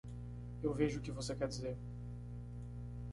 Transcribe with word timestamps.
Eu 0.63 0.73
vejo 0.73 0.97
o 0.97 1.01
que 1.03 1.11
você 1.11 1.35
quer 1.35 1.47
dizer. 1.47 1.77